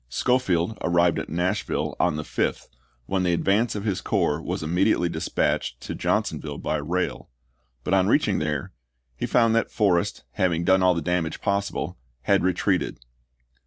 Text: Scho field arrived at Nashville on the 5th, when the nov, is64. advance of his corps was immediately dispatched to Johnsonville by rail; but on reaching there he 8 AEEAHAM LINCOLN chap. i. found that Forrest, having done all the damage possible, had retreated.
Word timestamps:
Scho 0.09 0.39
field 0.39 0.79
arrived 0.81 1.19
at 1.19 1.29
Nashville 1.29 1.95
on 1.99 2.15
the 2.15 2.23
5th, 2.23 2.69
when 3.05 3.21
the 3.21 3.29
nov, 3.37 3.37
is64. 3.37 3.39
advance 3.39 3.75
of 3.75 3.83
his 3.83 4.01
corps 4.01 4.41
was 4.41 4.63
immediately 4.63 5.09
dispatched 5.09 5.79
to 5.81 5.93
Johnsonville 5.93 6.57
by 6.57 6.77
rail; 6.77 7.29
but 7.83 7.93
on 7.93 8.07
reaching 8.07 8.39
there 8.39 8.73
he 9.15 9.25
8 9.25 9.29
AEEAHAM 9.29 9.29
LINCOLN 9.29 9.29
chap. 9.29 9.29
i. 9.29 9.33
found 9.33 9.55
that 9.57 9.71
Forrest, 9.71 10.23
having 10.31 10.63
done 10.63 10.81
all 10.81 10.95
the 10.95 11.03
damage 11.03 11.39
possible, 11.39 11.99
had 12.23 12.41
retreated. 12.43 12.99